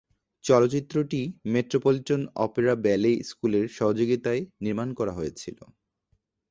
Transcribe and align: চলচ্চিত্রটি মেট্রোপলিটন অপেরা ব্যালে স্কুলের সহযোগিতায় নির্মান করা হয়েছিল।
চলচ্চিত্রটি 0.43 1.21
মেট্রোপলিটন 1.53 2.21
অপেরা 2.45 2.73
ব্যালে 2.85 3.11
স্কুলের 3.29 3.65
সহযোগিতায় 3.77 4.41
নির্মান 4.63 4.89
করা 4.99 5.13
হয়েছিল। 5.13 5.57